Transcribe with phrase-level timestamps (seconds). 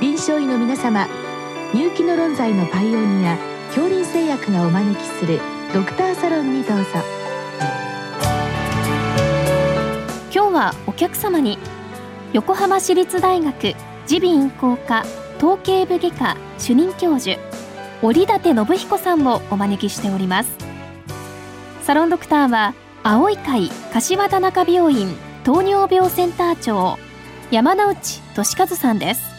[0.00, 1.06] 臨床医の皆様
[1.72, 3.36] 入気の論剤のパイオニア
[3.68, 5.40] 恐林製薬がお招きする
[5.72, 6.84] ドクターサロンにどうぞ。
[10.32, 11.58] 今日はお客様に
[12.32, 13.74] 横浜市立大学
[14.10, 15.04] 耳鼻咽喉科
[15.38, 17.38] 統計部外科主任教授
[18.02, 20.50] 折立信彦さんをお招きしております。
[21.82, 25.14] サロンドクターは青い会柏田中病院
[25.44, 26.98] 糖尿病センター長
[27.50, 29.33] 山内俊和さんです。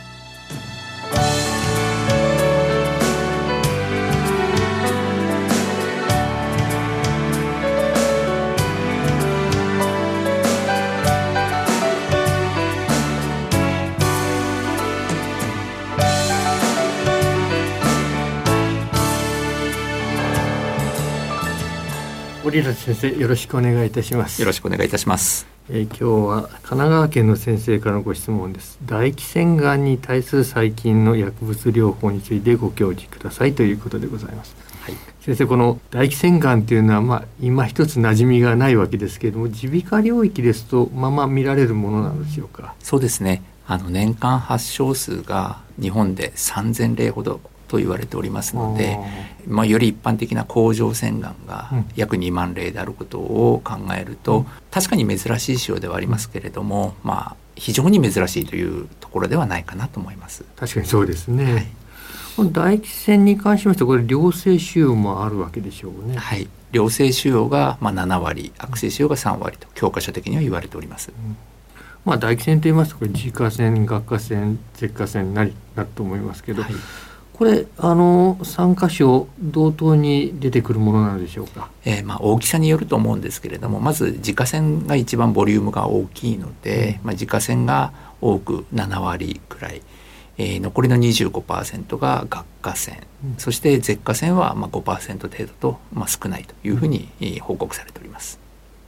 [22.45, 24.39] 折立先生よろしくお願いいたします。
[24.39, 25.47] よろしくお願いいたします。
[25.67, 28.77] えー、今日は神奈川県の先生からのご質問です。
[28.85, 42.75] 唾液腺がんに対する細菌の薬物療法についてご教示くださいということでございます、はい、先生この唾液腺がんというのはまあ今一つ馴染みがないわけですけれども耳鼻科領域ですとまま見られるものなんでしょうか？
[42.79, 43.41] そうですね。
[43.65, 48.97] あの年間発症数が日本で3000例ほどと言われておりますので、
[49.47, 60.43] まあ、より一般的な甲状腺がんが約2万例であることを考えると、うん、確かに珍しい腫瘍ではありますけれども、まあ、非常に珍しいというところではないかなと思います。
[60.55, 61.67] 確かにそうですね、はい。
[62.49, 66.17] 唾液腺に関しましてこれ良性腫瘍もあるわけでしょうね。
[66.17, 71.11] はい、良性腫瘍がまあ7割、悪性腫瘍が3割と教科書的には言われております。
[71.17, 71.37] うん、
[72.03, 76.73] まあ唾液腺と言いますとこれ自家腺、顎下腺、舌下腺なりだと思いますけど、はい、
[77.35, 89.81] これあの3箇所同等に出てくるものなんでしょうか、えー、まあ、大きさによると思うんですけれどもまず自家線が一番ボリュームが大きいので、うん、まあ、自家線が多く7割くらい、
[90.37, 97.09] えー、残りの25%が顎下線、うん、そして舌下線はまあ5%程度と、まあ、少ないというふうに
[97.41, 98.44] 報告されております。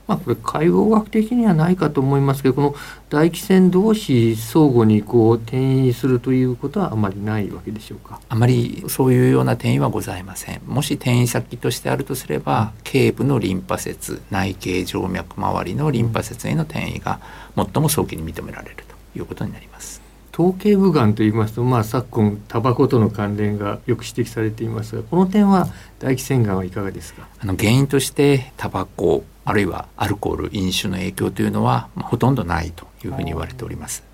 [0.08, 2.74] まあ、これ解剖学的にはないかと思いますけどこの
[3.10, 8.18] 唾液腺同士相互にこう転移するということはあまりないわけでしょうか？
[8.28, 10.62] あまりそういうような転移はございません。
[10.66, 17.20] もし転移先としてあるとすれば、うん、頸部のリンパ節内頸静脈周りのリンパ節への転移が
[17.54, 20.00] 最も早期に認められるということになります。
[20.32, 25.66] 頭頸部がんといいますと、まあ、昨今タバコとの関連がよく指摘されていますがこの点は
[25.98, 27.26] 唾液腺がんはいかがですか？
[27.40, 34.04] あの原因としてタバコあるいはアルコール飲酒の影響というのは、ま、ほとんどないというふうに言われております。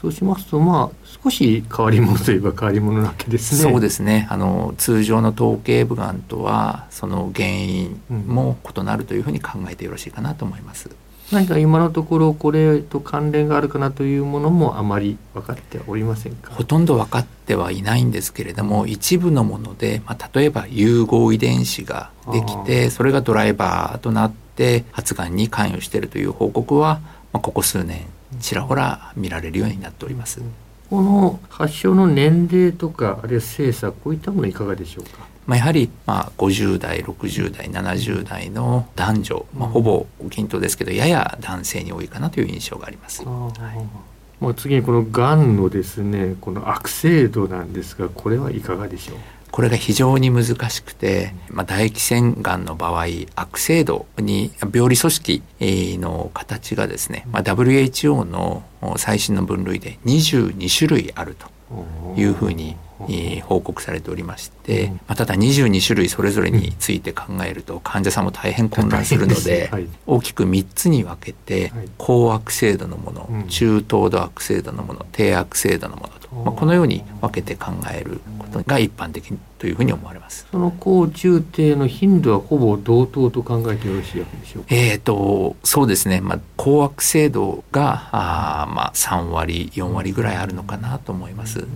[0.00, 3.70] そうしますと、まあ、少し変わり者といえば変わり者なわけですね。
[3.72, 4.26] そうですね。
[4.30, 10.90] あの通常の頭頸部がんとは、その原因も異なるというふうに考えてよろしいかなと思います。
[11.32, 16.52] 何か今のところこれと関連があるかなというものもあまり分かっておりませんか？
[16.54, 27.00] ほとんど分かってはいないんですけれども一部のもので、まあ、例えば融合遺伝子ができてそれがドライバーとなって発がんに関与しているという報告は、
[27.32, 28.06] まあ、ここ数年
[28.40, 30.40] ちらほら見られるようになっております。
[30.88, 35.26] この発症の年齢とかあるいは性差こういったものいかがでしょうか？
[35.46, 43.24] まあ、やはりまあ50代60代70代の男女、まあ、ほぼ均等ですけどやや男性に多いかなという印象があります。
[43.24, 43.50] は
[44.40, 49.16] い、もう次にこのがんのですねこの悪性度なんですがこれはいかがでしょう？
[49.50, 55.42] これが非常に難しくて、まあ、唾液腺がんの場合悪性度に病理組織
[55.98, 58.64] の形がですね、まあ、WHO の
[58.96, 62.76] 最新の分類で22種類あるというふうに
[63.44, 69.70] 報告されておりまして、まあ、ただ22種類それぞれについて考えると患者さんも大変混乱するので、
[70.06, 80.46] 大きく3つに分けて、高悪性度のもの、中等度悪性度のもの低悪性度のものと、まあ、このように分けて考えることが一般的というふうに思われます。
[80.50, 84.68] その高中低の頻度はほぼ同等と考えてよろしいわけでしょうか？
[84.74, 86.20] えっ、ー、とそうですね。
[86.20, 91.66] まあ高悪性度があまあ3割4割ぐらいあるのかなと思います。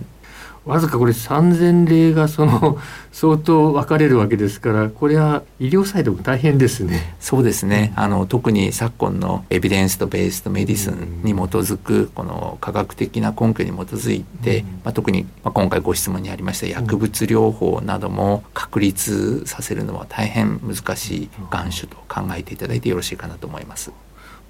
[0.65, 2.77] わずかこれ3,000例がその
[3.11, 7.15] 相当分かれるわけですからこれは医療サイドも大変ですね。
[7.19, 23.91] そうですねあの特に昨今のエビデンスとベースとメディスンに基づくこの科学的な根拠に基づいて、まあ、特に、まあ、今回ご質問にありました薬物療法なども確立させるのは大変難しい眼種と考えていただいてよろしいかなと思います。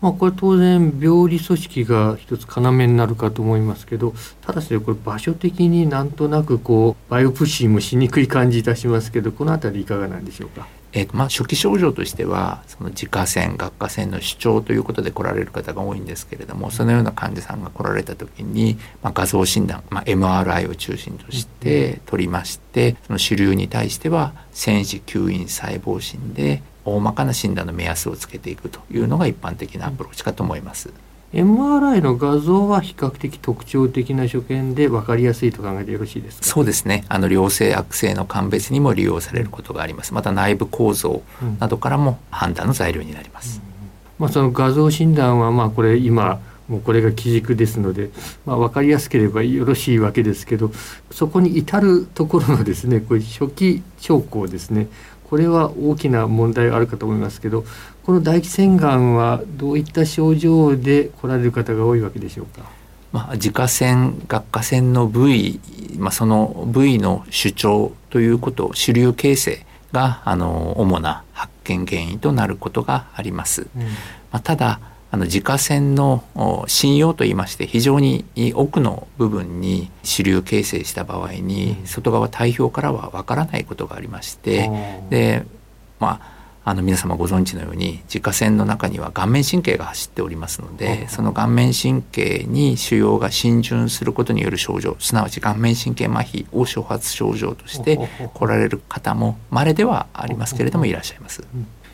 [0.02, 10.81] まあ、これ当然病理組織が一つ要になるかと思いますけどただしこれ場所的になんとなくこうバイオプッシーもしにくい感じいたしますけどこの辺りいかがなんでしょうか？
[10.94, 30.92] えーとまあ、初期症状としてはその自家腺顎下腺の主張ということで来られる方が多いんですけれどもそのような患者さんが来られた時に、まあ、画像診断、まあ、MRI を中心として取りましてその主流に対しては線子吸引細胞診で大まかな診断の目安をつけていくというのが一般的なアプローチかと思います。
[31.34, 36.46] MRI の画像は比較的特徴的な所見で分かりやすいと考えてよろしいですか？
[36.46, 37.06] そうですね。
[37.08, 40.14] あの良性悪性の鑑別にも利用されることがあります。
[40.14, 41.22] また内部構造
[41.60, 48.10] などからも判断の材料になります、うん、まあ、その画像診断はまあこれ今もうこれが基軸ですので、
[48.46, 50.72] まあ、分かりやすければよろしいわけですけど
[51.12, 54.88] そこに至るところのですねこれ初期兆候ですね。
[55.30, 57.64] これは大きな問題があるかと思いますけど
[58.04, 62.64] この唾液腺がんはどういった症状で来られる方が多いわけでしょうか？
[63.12, 65.60] まあ、自家腺顎下腺の部位、
[65.98, 73.68] まあ、その部位の主張ということ主流形成があの主な発見原因となることがあります。
[73.76, 73.90] うん、ま
[74.32, 74.80] あ、ただ
[75.12, 76.24] あの自家腺の
[76.68, 78.24] 信用といいまして非常に
[78.56, 84.72] 奥の部分に主流形成した場合に外側体表からはわからないことがありまして
[85.10, 85.44] で
[86.00, 97.98] まああの皆様ご存知のように自家腺の中には顔面神経が走っておりますのでその顔面神経に腫瘍が浸潤することによる症状すなわち顔面神経麻痺を初発症状として
[98.36, 101.44] 来られる方も稀ではありますけれどもいらっしゃいます。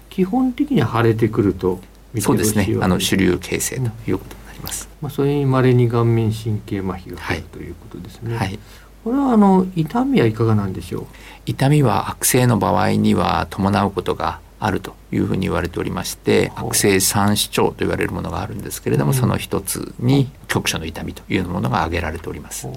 [0.10, 1.80] 基本的には腫れてくると
[2.20, 2.68] そうですね。
[2.82, 8.60] あの主流形成ということになります、うん、まあ、それに稀に顔面神経麻痺が来る、はい、ということですね、はい、
[9.04, 11.06] これはあの痛みはいかがなんでしょう？
[11.46, 22.68] 痛みは悪性の場合には伴うことがあるというふうに言われておりまして悪性三指腸と言われるものがあるんですけれども、うん、その一つに局所の痛みというものが挙げられております。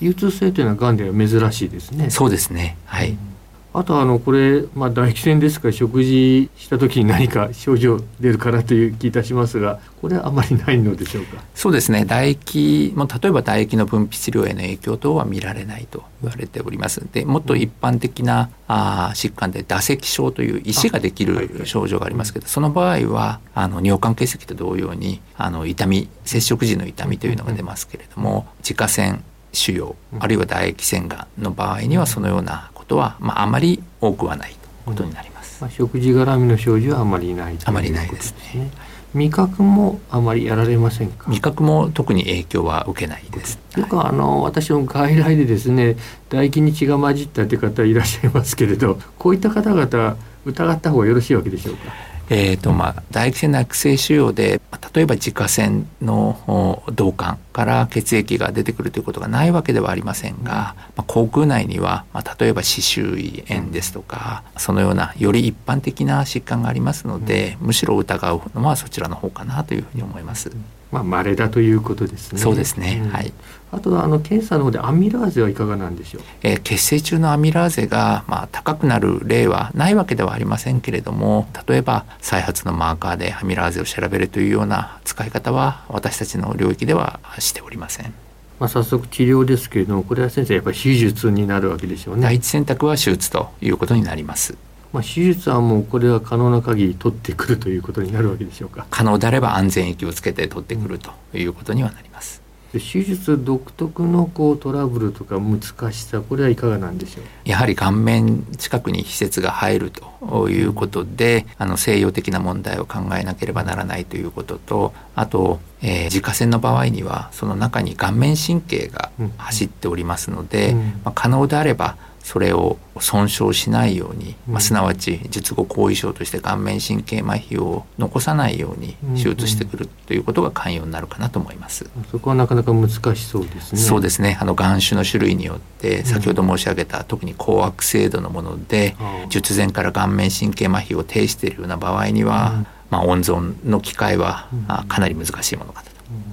[0.00, 2.10] 流通性というのはがんでは珍しいですね。
[2.10, 2.76] そうですね。
[2.84, 3.10] はい。
[3.10, 3.35] うん
[3.78, 11.42] あとあのこれ、まあ、唾液腺ですから食事した時に何か症状出るかなという気いたしますがこれはあまりないのでしょうか？
[11.54, 12.06] そうですね。
[12.06, 17.06] 唾液も例えば唾液の分泌量への影響等は見られないと言われております。
[17.12, 35.60] でもっと一般的なあ疾患で唾石症という石ができる症状がありますけど、その場合はあの尿管結石と同様にあの痛み接触時の痛みというのが出ますけれども自家腺腫瘍あるいは唾液腺がんの場合にはそのようなことは、まあ、あまり多くはないということになります。
[35.60, 38.70] まあ、食事絡みの症状はあまりないあまりないですね。
[39.14, 41.30] 味覚もあまりやられませんか？
[41.30, 43.58] 味覚も特に影響は受けないです。
[43.76, 45.96] よくあの私の外来でですね
[46.28, 51.92] 唾液に血が混じったという方いらっしゃいますけれどこういった方々疑った方がよろしいわけでしょうか？
[52.28, 54.60] えーとまあ、唾液腺の悪性腫瘍で
[54.94, 70.50] 例えば自家腺の導管から血液が出てくるということがないわけではありませんが、まあ、口腔内には、まあ、例えば歯周囲炎ですとかそのようなより一般的な疾患がありますので、むしろ疑うのはそちらの方かなというふうに思います。
[70.92, 72.38] まあ、稀だということですね。
[72.38, 73.02] そうですね。
[73.04, 73.32] うん、はい。
[73.72, 76.22] あとはあの検査の方でアミラーゼはいかがなんでしょう？
[76.44, 88.14] えー、血清中のアミラーゼがまあ高くなる例はないわけではありませんけれども、例えば再発のマーカーでアミラーゼを調べるというような使い方は私たちの領域ではしておりません。
[88.60, 92.22] まあ、早速治療ですけれどもこれは先生やっぱり手術になるわけでしょうね。
[92.22, 94.56] 第一選択は手術ということになります。
[94.96, 98.86] まあ、手術はもうこれは可能な限り取ってくるということになるわけでしょうか。
[98.88, 102.40] 可能であれば安全域をつけて取ってくるということにはなります。
[102.72, 105.60] 手術独特のこうトラブルとか難
[105.92, 107.24] しさこれはいかがなんでしょう。
[107.44, 131.88] やはり顔面近くに施設が入るということで、あの西洋的な問題を考えなければならないということとあと、えー、自家腺の場合にはその中に顔面神経が走っておりますので、うん、まあ、可能であればそれを損傷しないように、まあ、すなわち術後後遺症として顔面神経麻痺を残さないように手術してくるということが寛容になるかなと思います。
[132.10, 133.80] そこはなかなか難しそうですね。
[133.80, 134.38] そうですね。
[134.40, 138.96] あの眼種の種類によって先ほど申し上げた、特に高悪性度のもので
[139.28, 144.48] 術前から顔面神経麻痺を呈しているような場合には、まあ、温存の機会は
[144.88, 145.90] かなり難しいものかと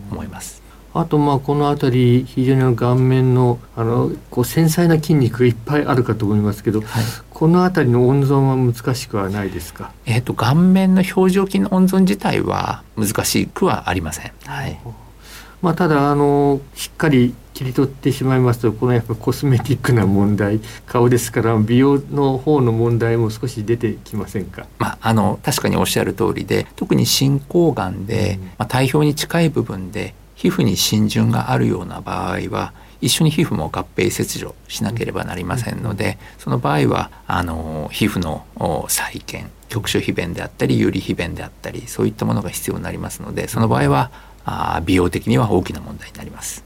[0.10, 0.63] 思います。
[0.96, 9.92] あとまあこの辺り非常に顔面のあのこう繊細な筋肉がいっぱいあるかと思いますけど、はい、この辺りの温存は難しくはないですか？
[10.06, 14.32] えっ、ー、と顔面の表情筋の温存自体は難しくはありません。
[14.46, 14.80] はい。
[15.62, 38.46] まあただあのしっかり切り取ってしまいますとこのやっぱコスメティックな問題顔ですから美容の方の問題も少し出てきませんか、まあ、あの確かにおっしゃる通りで特に進行がんで、うん、まあ、体表に近い部分で皮膚に浸潤があるような場合は一緒に皮膚も合併切除しなければなりませんので、その場合はあの皮膚の
[38.88, 44.12] 再建局所皮弁であったり有利皮弁であったりそういったものが必要になりますのでその場合は
[44.46, 46.64] あ美容的には大きな問題になります。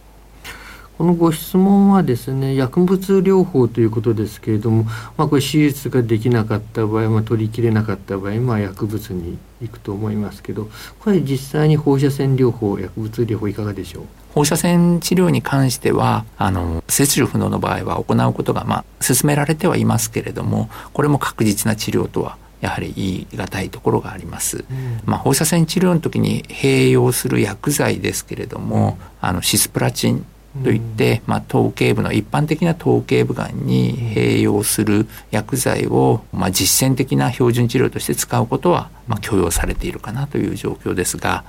[0.97, 4.83] このご質問はですね薬物療法ということですけれども、
[5.15, 14.03] まあ、これ手術ができなかった場合、まあ、取りきれなかった場合、まあ、薬物に行くと思いますけどこれ実際に放射線療法薬物療法いかがでしょう？
[14.33, 30.25] 放射線治療に関してはあの切除不能の場合は行うことが、まあ、進められてはいますけれどもこれも確実な治療とはやはり言い難いところがあります、うん、まあ、放射線治療の時に併用する薬剤ですけれども、あのシスプラチン
[30.63, 41.45] といって、まあ、頭頸部の一般的な頭頸部がんに併用する薬剤を、まあ、実践的な標準治療として使うことは、まあ、許容されているかなという状況ですが、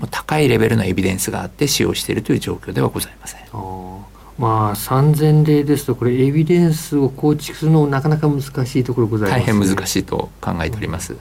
[0.00, 3.40] うん、高いレベルのエビデンスがあって使用しているという状況ではございません。
[4.38, 11.14] まあ3000例ですとこれエビデンスを構築するのなかなか難しいところございます、ね、大変難しいと考えております。
[11.14, 11.18] うん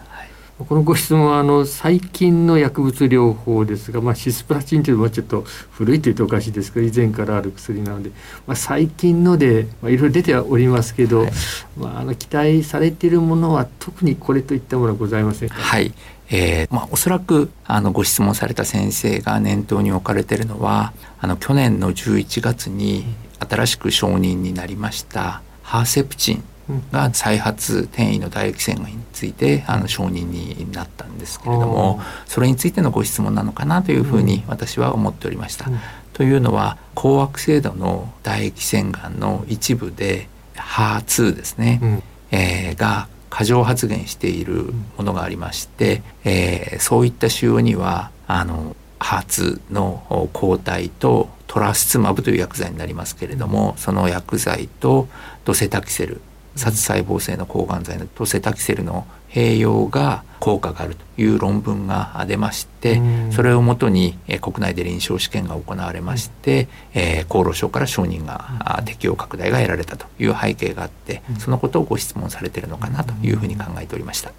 [0.57, 8.12] このご質問はあの最近の薬物療法ですが、まあ、シスプラチンというのはちょっと古いというとおかしいですが以前からある薬なので、
[8.47, 11.31] まあ、最近ので、まあ、いろいろ出てはおりますけど、はい、
[11.77, 15.93] まあ、あの期待されているものは特にこれといったものはございませんか、はい。
[16.29, 23.05] えーまあ、おそらくあのご質問された先生が念頭に置かれているのはあの去年の11月に
[23.39, 26.43] 新しく承認になりましたハーセプチン
[26.91, 35.65] が再発転移の唾液腺がんについてあの承認になったんですけれどもそれについてのご質問なのかなというふうに私は思っておりました。
[36.13, 55.07] というのは高悪性度の唾液腺がんの一部で HER2 ですね、うん、えー、が過剰発現しているものがありまして、えー、そういった腫瘍にはあの HER2 の抗体とトラスツマブという薬剤になりますけれどもその薬剤と
[55.43, 56.22] ドセタキセル
[56.55, 74.31] 殺細胞性の抗がん剤のトセタキセルの併用が効果があるという論文が出ましてそれをもとに国内で臨床試験が行われまして、え厚労省から承認が適用拡大が得られたという背景があってそのことをご質問されているのかなというふうに考えておりました。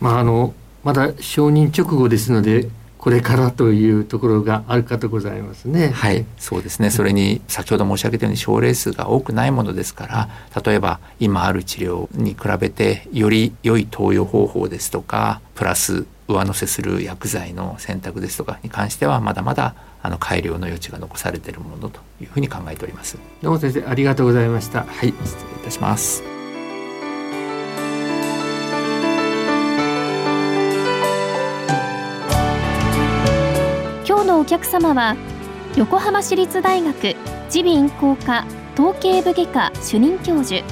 [0.00, 0.54] まあ、あの
[0.84, 2.68] まだ承認直後ですので
[3.04, 5.90] これからというところがあるかとございますね。
[5.90, 6.88] はい、そうですね。
[6.88, 23.18] それに先ほど申し上げたように症例数が多くないものですから、例えば今ある治療に比べてより良い投与方法ですとか、プラス上乗せする薬剤の選択ですとかに関してはまだまだあの改良の余地が残されているものというふうに考えております。
[23.42, 24.84] どうも先生ありがとうございました。
[24.84, 26.33] はい、失礼いたします。
[34.34, 35.16] のお客様は
[35.76, 37.14] 横浜市立大学
[37.54, 40.64] 耳鼻咽喉科統計部外科主任教授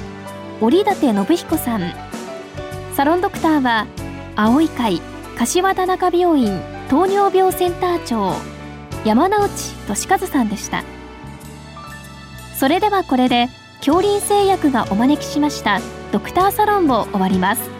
[0.59, 1.93] 折立信彦さん。
[2.93, 3.87] サロンドクターは
[4.35, 5.01] 青い会
[5.37, 8.33] 柏田中病院糖尿病センター長
[9.05, 9.49] 山内
[9.87, 10.83] 俊和さんでした。
[12.59, 15.79] それではこれで恐林製薬がお招きしました
[16.11, 17.72] ドクターサロンを終わります。